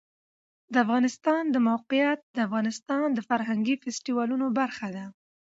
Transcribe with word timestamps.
د 0.73 0.75
افغانستان 0.85 1.43
د 1.49 1.57
موقعیت 1.69 2.19
د 2.35 2.37
افغانستان 2.47 3.07
د 3.13 3.19
فرهنګي 3.29 3.75
فستیوالونو 3.83 4.45
برخه 4.59 4.87
ده. 4.95 5.05